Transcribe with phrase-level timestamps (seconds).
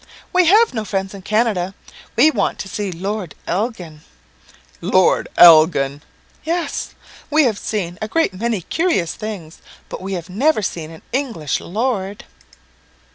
[0.33, 1.75] "We have no friends in Canada.
[2.15, 4.01] We want to see Lord Elgin."
[4.81, 6.01] "Lord Elgin!"
[6.43, 6.95] "Yes.
[7.29, 9.59] We have seen a great many curious things,
[9.89, 12.25] but we never saw an English lord."